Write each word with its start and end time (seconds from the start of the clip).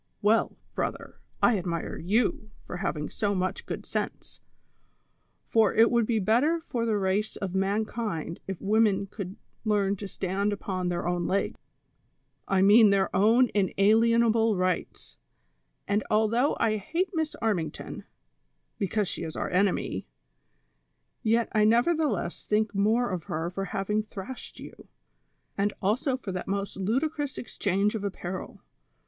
Well, 0.23 0.57
brother, 0.73 1.21
I 1.43 1.59
admire 1.59 1.95
you 1.95 2.49
for 2.59 2.77
having 2.77 3.07
so 3.11 3.35
much 3.35 3.67
good 3.67 3.85
sense, 3.85 4.41
for 5.45 5.75
it 5.75 5.91
would 5.91 6.07
be 6.07 6.17
better 6.17 6.59
for 6.61 6.87
the 6.87 6.97
race 6.97 7.35
of 7.35 7.53
mankind 7.53 8.39
if 8.47 8.59
women 8.59 9.07
would 9.19 9.35
learn 9.63 9.95
to 9.97 10.07
stand 10.07 10.53
upon 10.53 10.89
their 10.89 11.07
own 11.07 11.27
legs— 11.27 11.59
I 12.47 12.63
mean 12.63 12.89
their 12.89 13.15
own 13.15 13.49
in 13.49 13.75
alienable 13.77 14.57
rights— 14.57 15.17
and 15.87 16.03
although 16.09 16.57
I 16.59 16.77
hate 16.77 17.11
Miss 17.13 17.35
Armington, 17.39 18.03
because 18.79 19.07
she 19.07 19.21
is 19.21 19.35
our 19.35 19.51
enemy, 19.51 20.07
yet 21.21 21.47
I 21.51 21.63
nevertheless 21.63 22.43
think 22.43 22.73
more 22.73 23.11
of 23.11 23.25
her 23.25 23.51
for 23.51 23.65
having 23.65 24.01
thrashed 24.01 24.59
you, 24.59 24.87
and 25.55 25.73
also 25.79 26.17
for 26.17 26.31
that 26.31 26.47
most 26.47 26.75
ludi 26.77 27.05
crous 27.07 27.37
exchange 27.37 27.93
of 27.93 28.03
apparel. 28.03 28.63